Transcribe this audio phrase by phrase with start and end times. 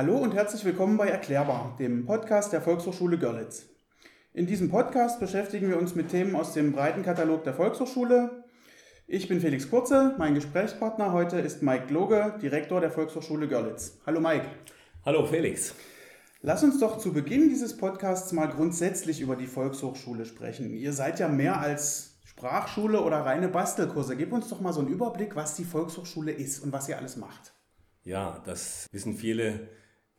[0.00, 3.66] Hallo und herzlich willkommen bei Erklärbar, dem Podcast der Volkshochschule Görlitz.
[4.32, 8.44] In diesem Podcast beschäftigen wir uns mit Themen aus dem breiten Katalog der Volkshochschule.
[9.06, 13.98] Ich bin Felix Kurze, mein Gesprächspartner heute ist Mike Loge, Direktor der Volkshochschule Görlitz.
[14.06, 14.46] Hallo Mike.
[15.04, 15.74] Hallo Felix.
[16.40, 20.72] Lass uns doch zu Beginn dieses Podcasts mal grundsätzlich über die Volkshochschule sprechen.
[20.72, 24.16] Ihr seid ja mehr als Sprachschule oder reine Bastelkurse.
[24.16, 27.18] Gib uns doch mal so einen Überblick, was die Volkshochschule ist und was ihr alles
[27.18, 27.52] macht.
[28.02, 29.68] Ja, das wissen viele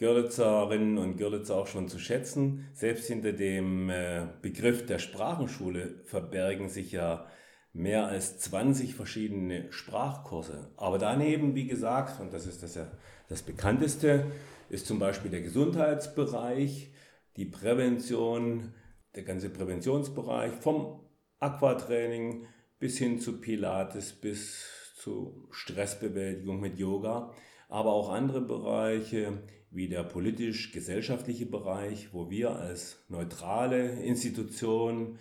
[0.02, 2.68] Görlitzerinnen und Görlitzer auch schon zu schätzen.
[2.74, 7.28] Selbst hinter dem äh, Begriff der Sprachenschule verbergen sich ja
[7.72, 10.72] mehr als 20 verschiedene Sprachkurse.
[10.76, 12.88] Aber daneben, wie gesagt, und das ist das ja
[13.30, 14.26] das bekannteste,
[14.70, 16.92] ist zum Beispiel der Gesundheitsbereich,
[17.38, 18.74] die Prävention,
[19.16, 21.00] der ganze Präventionsbereich vom
[21.40, 22.48] Aquatraining
[22.80, 27.34] bis hin zu Pilates, bis zu Stressbewältigung mit Yoga,
[27.70, 35.18] aber auch andere Bereiche wie der politisch-gesellschaftliche Bereich, wo wir als neutrale Institution,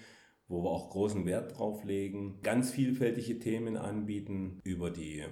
[0.49, 5.25] wo wir auch großen Wert drauf legen, ganz vielfältige Themen anbieten über die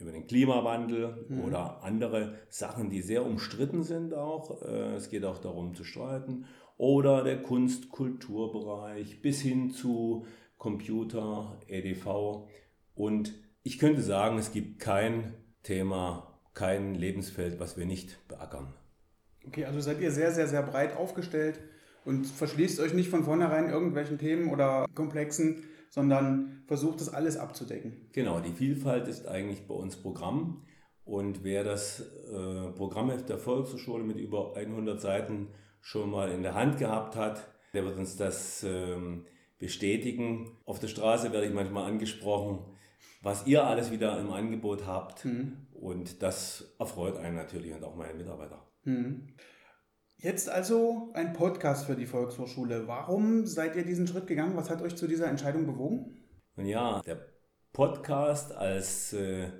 [0.00, 1.40] über den Klimawandel mhm.
[1.40, 4.62] oder andere Sachen, die sehr umstritten sind auch.
[4.62, 6.44] Äh, es geht auch darum zu streiten.
[6.76, 10.24] Oder der Kunst-Kulturbereich bis hin zu
[10.56, 12.46] Computer, EDV.
[12.94, 13.34] Und
[13.68, 18.72] ich könnte sagen, es gibt kein Thema, kein Lebensfeld, was wir nicht beackern.
[19.46, 21.60] Okay, also seid ihr sehr, sehr, sehr breit aufgestellt
[22.06, 28.08] und verschließt euch nicht von vornherein irgendwelchen Themen oder Komplexen, sondern versucht das alles abzudecken.
[28.14, 30.64] Genau, die Vielfalt ist eigentlich bei uns Programm.
[31.04, 35.48] Und wer das äh, Programmheft der Volkshochschule mit über 100 Seiten
[35.82, 39.26] schon mal in der Hand gehabt hat, der wird uns das ähm,
[39.58, 40.56] bestätigen.
[40.64, 42.60] Auf der Straße werde ich manchmal angesprochen,
[43.22, 45.24] was ihr alles wieder im Angebot habt.
[45.24, 45.66] Mhm.
[45.72, 48.66] Und das erfreut einen natürlich und auch meine Mitarbeiter.
[48.84, 49.28] Mhm.
[50.16, 52.88] Jetzt also ein Podcast für die Volkshochschule.
[52.88, 54.56] Warum seid ihr diesen Schritt gegangen?
[54.56, 56.16] Was hat euch zu dieser Entscheidung bewogen?
[56.56, 57.20] Nun ja, der
[57.72, 59.52] Podcast als äh,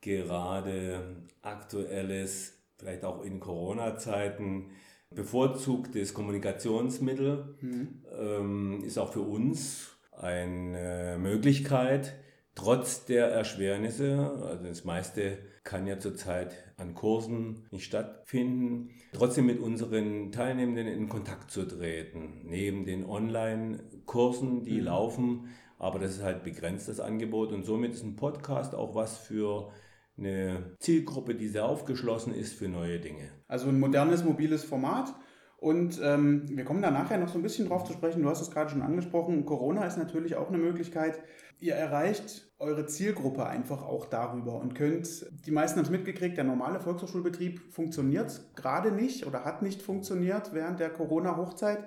[0.00, 4.70] gerade aktuelles, vielleicht auch in Corona-Zeiten,
[5.10, 8.04] bevorzugtes Kommunikationsmittel mhm.
[8.16, 12.14] ähm, ist auch für uns eine Möglichkeit,
[12.56, 19.60] trotz der Erschwernisse, also das meiste kann ja zurzeit an Kursen nicht stattfinden, trotzdem mit
[19.60, 22.40] unseren Teilnehmenden in Kontakt zu treten.
[22.44, 24.86] Neben den Online-Kursen, die mhm.
[24.86, 29.18] laufen, aber das ist halt begrenzt das Angebot und somit ist ein Podcast auch was
[29.18, 29.70] für
[30.18, 33.28] eine Zielgruppe, die sehr aufgeschlossen ist für neue Dinge.
[33.48, 35.14] Also ein modernes, mobiles Format.
[35.58, 38.22] Und ähm, wir kommen da nachher noch so ein bisschen drauf zu sprechen.
[38.22, 39.46] Du hast es gerade schon angesprochen.
[39.46, 41.18] Corona ist natürlich auch eine Möglichkeit.
[41.58, 46.44] Ihr erreicht eure Zielgruppe einfach auch darüber und könnt, die meisten haben es mitgekriegt, der
[46.44, 51.84] normale Volkshochschulbetrieb funktioniert gerade nicht oder hat nicht funktioniert während der Corona-Hochzeit.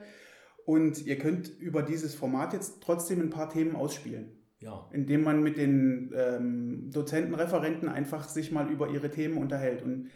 [0.66, 4.40] Und ihr könnt über dieses Format jetzt trotzdem ein paar Themen ausspielen.
[4.59, 4.90] Ja.
[4.91, 9.84] Indem man mit den ähm, Dozenten, Referenten einfach sich mal über ihre Themen unterhält.
[9.84, 10.09] Und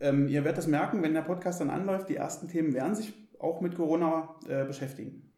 [0.00, 3.12] ähm, ihr werdet das merken, wenn der Podcast dann anläuft, die ersten Themen werden sich
[3.38, 5.30] auch mit Corona äh, beschäftigen.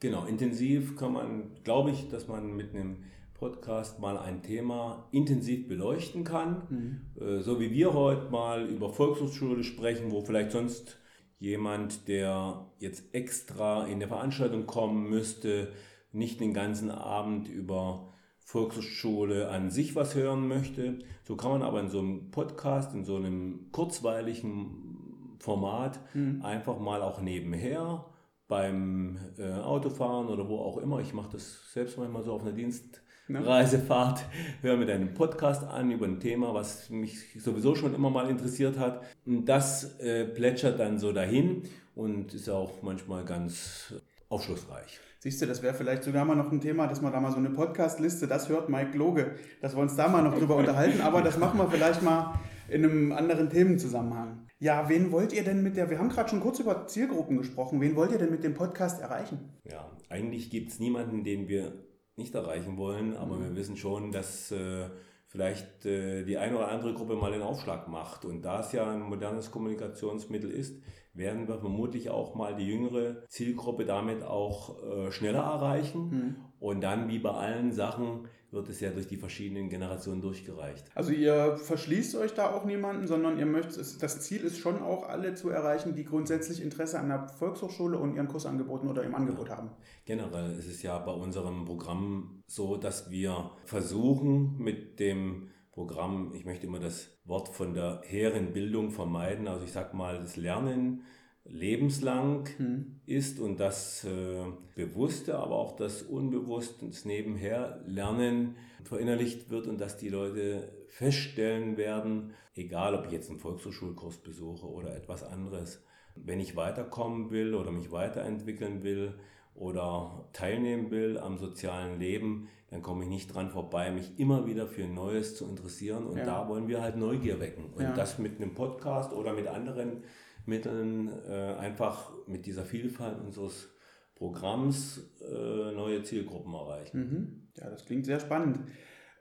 [0.00, 3.04] Genau, intensiv kann man, glaube ich, dass man mit einem
[3.34, 6.62] Podcast mal ein Thema intensiv beleuchten kann.
[6.68, 7.22] Mhm.
[7.22, 10.98] Äh, so wie wir heute mal über Volkshochschule sprechen, wo vielleicht sonst
[11.38, 15.72] jemand, der jetzt extra in der Veranstaltung kommen müsste,
[16.12, 18.13] nicht den ganzen Abend über
[18.44, 20.98] Volkshochschule an sich was hören möchte.
[21.24, 26.42] So kann man aber in so einem Podcast, in so einem kurzweiligen Format mhm.
[26.42, 28.04] einfach mal auch nebenher
[28.48, 31.00] beim äh, Autofahren oder wo auch immer.
[31.00, 34.24] Ich mache das selbst manchmal so auf einer Dienstreisefahrt,
[34.60, 38.78] höre mir deinen Podcast an über ein Thema, was mich sowieso schon immer mal interessiert
[38.78, 39.02] hat.
[39.24, 41.62] Und das äh, plätschert dann so dahin
[41.94, 43.94] und ist auch manchmal ganz
[44.28, 45.00] aufschlussreich.
[45.24, 47.38] Siehst du, das wäre vielleicht sogar mal noch ein Thema, dass man da mal so
[47.38, 51.22] eine Podcast-Liste, das hört Mike Loge, dass wir uns da mal noch drüber unterhalten, aber
[51.22, 52.38] das machen wir vielleicht mal
[52.68, 54.46] in einem anderen Themenzusammenhang.
[54.58, 57.80] Ja, wen wollt ihr denn mit der, wir haben gerade schon kurz über Zielgruppen gesprochen,
[57.80, 59.48] wen wollt ihr denn mit dem Podcast erreichen?
[59.64, 61.72] Ja, eigentlich gibt es niemanden, den wir
[62.16, 63.44] nicht erreichen wollen, aber mhm.
[63.44, 64.90] wir wissen schon, dass äh,
[65.28, 68.26] vielleicht äh, die eine oder andere Gruppe mal den Aufschlag macht.
[68.26, 70.82] Und da es ja ein modernes Kommunikationsmittel ist,
[71.14, 76.10] werden wir vermutlich auch mal die jüngere Zielgruppe damit auch äh, schneller erreichen.
[76.10, 76.36] Mhm.
[76.58, 80.84] Und dann, wie bei allen Sachen, wird es ja durch die verschiedenen Generationen durchgereicht.
[80.94, 85.08] Also ihr verschließt euch da auch niemanden, sondern ihr möchtet, das Ziel ist schon auch
[85.08, 89.48] alle zu erreichen, die grundsätzlich Interesse an der Volkshochschule und ihren Kursangeboten oder im Angebot
[89.48, 89.56] ja.
[89.56, 89.70] haben.
[90.04, 96.44] Generell ist es ja bei unserem Programm so, dass wir versuchen, mit dem Programm, ich
[96.44, 99.48] möchte immer das Wort von der hehren Bildung vermeiden.
[99.48, 101.02] Also ich sage mal, das Lernen
[101.44, 103.00] lebenslang hm.
[103.06, 104.44] ist und das äh,
[104.76, 108.54] Bewusste, aber auch das Unbewusste, das Nebenher-Lernen
[108.84, 114.66] verinnerlicht wird und dass die Leute feststellen werden, egal ob ich jetzt einen Volkshochschulkurs besuche
[114.66, 115.84] oder etwas anderes,
[116.14, 119.14] wenn ich weiterkommen will oder mich weiterentwickeln will
[119.54, 124.66] oder teilnehmen will am sozialen Leben, dann komme ich nicht dran vorbei, mich immer wieder
[124.66, 126.06] für Neues zu interessieren.
[126.06, 126.24] Und ja.
[126.24, 127.72] da wollen wir halt Neugier wecken.
[127.72, 127.92] Und ja.
[127.92, 130.02] das mit einem Podcast oder mit anderen
[130.44, 133.70] Mitteln, äh, einfach mit dieser Vielfalt unseres
[134.16, 136.98] Programms äh, neue Zielgruppen erreichen.
[136.98, 137.48] Mhm.
[137.56, 138.60] Ja, das klingt sehr spannend.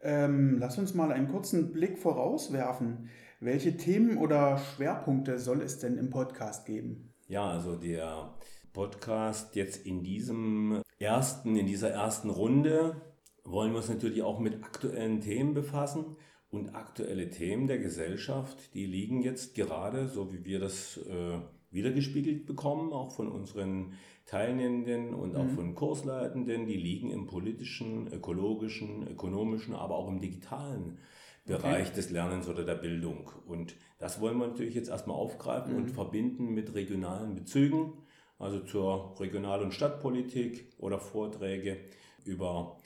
[0.01, 3.09] Ähm, lass uns mal einen kurzen Blick vorauswerfen.
[3.39, 7.13] Welche Themen oder Schwerpunkte soll es denn im Podcast geben?
[7.27, 8.33] Ja, also der
[8.74, 13.02] Podcast jetzt in diesem ersten, in dieser ersten Runde
[13.44, 16.18] wollen wir uns natürlich auch mit aktuellen Themen befassen.
[16.50, 21.40] Und aktuelle Themen der Gesellschaft, die liegen jetzt gerade, so wie wir das äh,
[21.72, 23.94] wiedergespiegelt bekommen, auch von unseren
[24.28, 25.56] Teilnehmenden und auch mhm.
[25.56, 31.00] von Kursleitenden, die liegen im politischen, ökologischen, ökonomischen, aber auch im digitalen
[31.46, 31.96] Bereich okay.
[31.96, 33.31] des Lernens oder der Bildung.
[33.48, 35.80] Und das wollen wir natürlich jetzt erstmal aufgreifen mhm.
[35.80, 37.94] und verbinden mit regionalen Bezügen,
[38.39, 41.77] also zur Regional- und Stadtpolitik oder Vorträge
[42.25, 42.77] über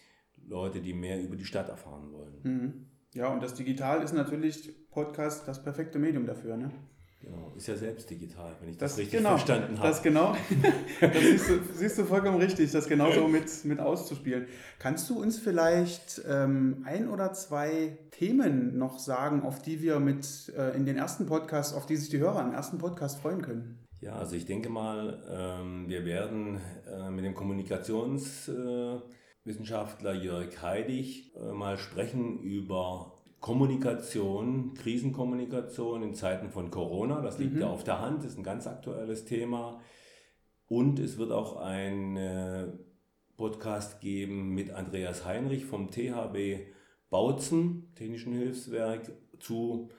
[0.48, 2.40] Leute, die mehr über die Stadt erfahren wollen.
[2.44, 2.86] Mhm.
[3.14, 6.72] Ja, und das Digital ist natürlich Podcast das perfekte Medium dafür, ne?
[7.20, 9.88] Genau, ist ja selbst digital, wenn ich das, das richtig genau, verstanden habe.
[9.88, 10.36] Das genau,
[11.02, 14.46] das siehst du, siehst du vollkommen richtig, das genauso mit, mit auszuspielen.
[14.78, 20.54] Kannst du uns vielleicht ähm, ein oder zwei Themen noch sagen, auf die wir mit
[20.56, 23.87] äh, in den ersten Podcast, auf die sich die Hörer im ersten Podcast freuen können?
[24.00, 28.48] Ja, also ich denke mal, ähm, wir werden äh, mit dem Kommunikations...
[28.48, 29.00] Äh,
[29.48, 37.22] Jörg Heidig äh, mal sprechen über Kommunikation, Krisenkommunikation in Zeiten von Corona.
[37.22, 37.62] Das liegt mhm.
[37.62, 39.80] ja auf der Hand, ist ein ganz aktuelles Thema.
[40.68, 42.20] Und es wird auch ein
[43.38, 46.68] Podcast geben mit Andreas Heinrich vom THB
[47.10, 49.92] Bautzen, Technischen Hilfswerk, zu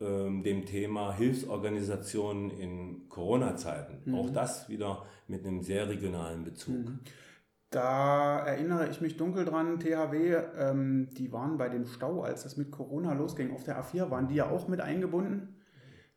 [0.00, 4.10] ähm, dem Thema Hilfsorganisationen in Corona-Zeiten.
[4.10, 4.14] Mhm.
[4.14, 6.74] Auch das wieder mit einem sehr regionalen Bezug.
[6.74, 7.00] Mhm.
[7.70, 12.56] Da erinnere ich mich dunkel dran, THW, ähm, die waren bei dem Stau, als das
[12.56, 15.60] mit Corona losging, auf der A4, waren die ja auch mit eingebunden.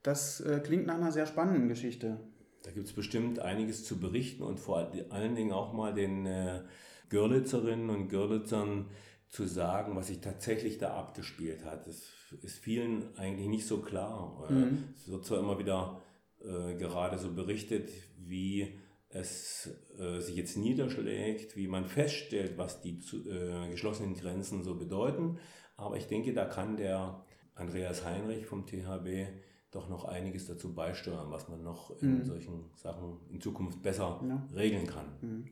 [0.02, 2.20] Das äh, klingt nach einer sehr spannenden Geschichte.
[2.64, 6.62] Da gibt es bestimmt einiges zu berichten und vor allen Dingen auch mal den äh,
[7.10, 8.88] Görlitzerinnen und Görlitzern
[9.34, 11.88] zu sagen, was sich tatsächlich da abgespielt hat.
[11.88, 12.04] Das
[12.44, 14.46] ist vielen eigentlich nicht so klar.
[14.48, 14.84] Äh, mhm.
[14.96, 16.04] Es wird zwar immer wieder
[16.40, 18.78] äh, gerade so berichtet, wie
[19.10, 24.76] es äh, sich jetzt niederschlägt, wie man feststellt, was die zu, äh, geschlossenen Grenzen so
[24.76, 25.40] bedeuten.
[25.78, 27.26] Aber ich denke, da kann der
[27.56, 29.26] Andreas Heinrich vom THW
[29.72, 32.24] doch noch einiges dazu beisteuern, was man noch in mhm.
[32.24, 34.48] solchen Sachen in Zukunft besser ja.
[34.56, 35.08] regeln kann.
[35.22, 35.46] Mhm.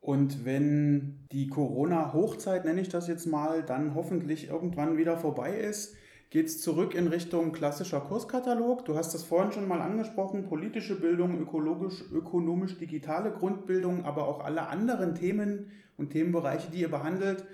[0.00, 5.94] Und wenn die Corona-Hochzeit, nenne ich das jetzt mal, dann hoffentlich irgendwann wieder vorbei ist,
[6.30, 8.84] geht es zurück in Richtung klassischer Kurskatalog.
[8.84, 14.40] Du hast das vorhin schon mal angesprochen, politische Bildung, ökologisch, ökonomisch, digitale Grundbildung, aber auch
[14.40, 17.44] alle anderen Themen und Themenbereiche, die ihr behandelt,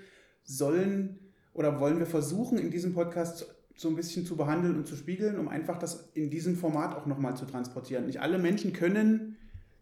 [0.43, 1.19] sollen
[1.53, 5.37] oder wollen wir versuchen, in diesem Podcast so ein bisschen zu behandeln und zu spiegeln,
[5.37, 8.05] um einfach das in diesem Format auch nochmal zu transportieren.
[8.05, 9.37] Nicht alle Menschen können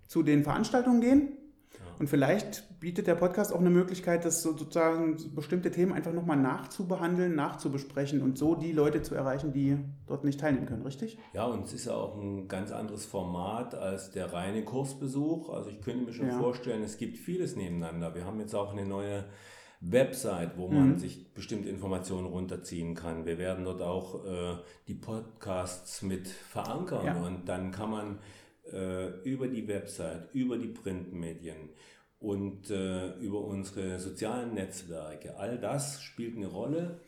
[0.08, 1.38] zu den Veranstaltungen gehen,
[2.00, 7.36] und vielleicht bietet der Podcast auch eine Möglichkeit, das sozusagen bestimmte Themen einfach nochmal nachzubehandeln,
[7.36, 11.18] nachzubesprechen und so die Leute zu erreichen, die dort nicht teilnehmen können, richtig?
[11.34, 15.50] Ja, und es ist ja auch ein ganz anderes Format als der reine Kursbesuch.
[15.50, 16.38] Also ich könnte mir schon ja.
[16.38, 18.14] vorstellen, es gibt vieles nebeneinander.
[18.14, 19.26] Wir haben jetzt auch eine neue
[19.82, 20.98] Website, wo man mhm.
[20.98, 23.26] sich bestimmte Informationen runterziehen kann.
[23.26, 24.56] Wir werden dort auch äh,
[24.88, 27.22] die Podcasts mit verankern ja.
[27.22, 28.20] und dann kann man
[28.72, 31.70] äh, über die Website, über die Printmedien
[32.20, 35.38] und äh, über unsere sozialen Netzwerke.
[35.38, 37.00] All das spielt eine Rolle.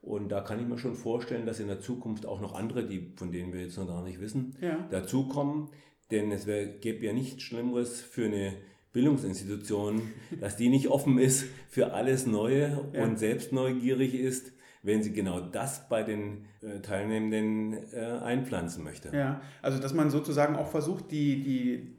[0.00, 3.12] Und da kann ich mir schon vorstellen, dass in der Zukunft auch noch andere, die,
[3.16, 4.86] von denen wir jetzt noch gar nicht wissen, ja.
[4.90, 5.70] dazukommen.
[6.10, 8.54] Denn es wär, gäbe ja nichts Schlimmeres für eine
[8.92, 10.02] Bildungsinstitution,
[10.40, 13.02] dass die nicht offen ist für alles Neue ja.
[13.02, 14.52] und selbst neugierig ist
[14.88, 19.14] wenn sie genau das bei den äh, Teilnehmenden äh, einpflanzen möchte.
[19.14, 21.96] Ja, also dass man sozusagen auch versucht, die, die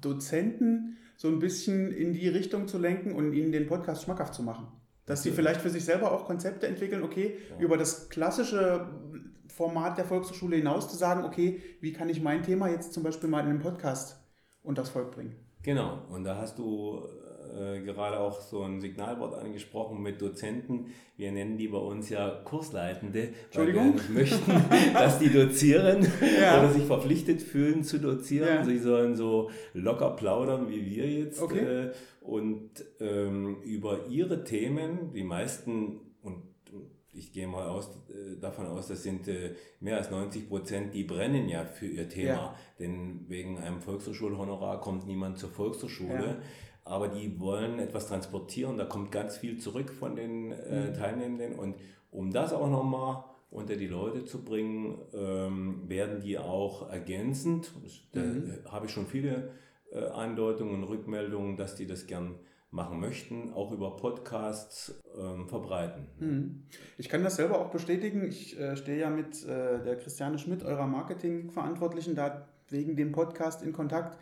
[0.00, 4.42] Dozenten so ein bisschen in die Richtung zu lenken und ihnen den Podcast schmackhaft zu
[4.42, 4.68] machen.
[5.04, 7.58] Dass sie vielleicht für sich selber auch Konzepte entwickeln, okay, ja.
[7.58, 8.88] über das klassische
[9.48, 13.28] Format der Volkshochschule hinaus zu sagen, okay, wie kann ich mein Thema jetzt zum Beispiel
[13.28, 14.22] mal in einem Podcast
[14.62, 15.34] unter das Volk bringen?
[15.62, 17.02] Genau, und da hast du
[17.50, 20.86] äh, gerade auch so ein Signalwort angesprochen mit Dozenten.
[21.16, 24.52] Wir nennen die bei uns ja Kursleitende, weil wir möchten,
[24.92, 26.06] dass die dozieren
[26.40, 26.60] ja.
[26.60, 28.48] oder sich verpflichtet fühlen zu dozieren.
[28.48, 28.64] Ja.
[28.64, 31.58] Sie sollen so locker plaudern wie wir jetzt okay.
[31.58, 36.42] äh, und ähm, über ihre Themen, die meisten und
[37.18, 41.04] ich gehe mal aus, äh, davon aus, das sind äh, mehr als 90 Prozent, die
[41.04, 42.28] brennen ja für ihr Thema.
[42.28, 42.56] Ja.
[42.78, 46.26] Denn wegen einem Volkshochschulhonorar kommt niemand zur Volkshochschule.
[46.26, 46.42] Ja.
[46.88, 50.94] Aber die wollen etwas transportieren, da kommt ganz viel zurück von den äh, mhm.
[50.94, 51.58] Teilnehmenden.
[51.58, 51.76] Und
[52.10, 57.72] um das auch nochmal unter die Leute zu bringen, ähm, werden die auch ergänzend,
[58.12, 58.58] da mhm.
[58.70, 59.50] habe ich schon viele
[59.90, 62.34] äh, Andeutungen und Rückmeldungen, dass die das gern
[62.70, 66.06] machen möchten, auch über Podcasts ähm, verbreiten.
[66.18, 66.62] Hm.
[66.98, 68.28] Ich kann das selber auch bestätigen.
[68.28, 73.62] Ich äh, stehe ja mit äh, der Christiane Schmidt, eurer Marketingverantwortlichen, da wegen dem Podcast
[73.62, 74.18] in Kontakt.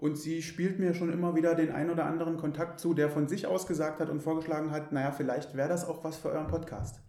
[0.00, 3.28] Und sie spielt mir schon immer wieder den ein oder anderen Kontakt zu, der von
[3.28, 6.46] sich aus gesagt hat und vorgeschlagen hat, naja, vielleicht wäre das auch was für euren
[6.46, 7.02] Podcast.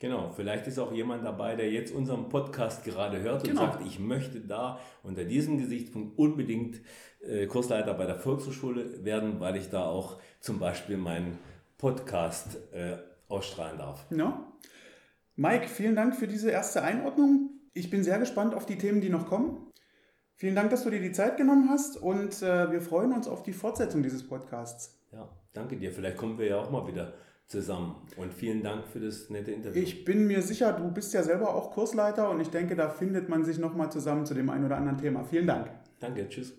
[0.00, 3.62] Genau, vielleicht ist auch jemand dabei, der jetzt unseren Podcast gerade hört genau.
[3.62, 6.80] und sagt, ich möchte da unter diesem Gesichtspunkt unbedingt
[7.20, 11.38] äh, Kursleiter bei der Volkshochschule werden, weil ich da auch zum Beispiel meinen
[11.78, 12.96] Podcast äh,
[13.28, 14.04] ausstrahlen darf.
[14.10, 14.52] Ja.
[15.36, 17.50] Mike, vielen Dank für diese erste Einordnung.
[17.72, 19.71] Ich bin sehr gespannt auf die Themen, die noch kommen.
[20.42, 23.44] Vielen Dank, dass du dir die Zeit genommen hast und äh, wir freuen uns auf
[23.44, 24.98] die Fortsetzung dieses Podcasts.
[25.12, 25.92] Ja, danke dir.
[25.92, 27.14] Vielleicht kommen wir ja auch mal wieder
[27.46, 27.94] zusammen.
[28.16, 29.80] Und vielen Dank für das nette Interview.
[29.80, 33.28] Ich bin mir sicher, du bist ja selber auch Kursleiter und ich denke, da findet
[33.28, 35.22] man sich nochmal zusammen zu dem einen oder anderen Thema.
[35.22, 35.70] Vielen Dank.
[36.00, 36.52] Danke, tschüss.